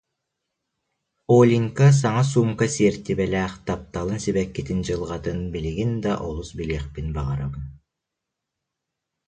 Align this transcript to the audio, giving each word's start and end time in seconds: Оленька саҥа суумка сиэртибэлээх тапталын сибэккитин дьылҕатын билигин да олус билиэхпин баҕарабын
Оленька 1.37 1.87
саҥа 2.01 2.23
суумка 2.31 2.65
сиэртибэлээх 2.75 3.53
тапталын 3.67 4.19
сибэккитин 4.23 4.79
дьылҕатын 4.85 5.39
билигин 5.53 5.91
да 6.03 6.13
олус 6.27 6.49
билиэхпин 6.59 7.07
баҕарабын 7.15 7.63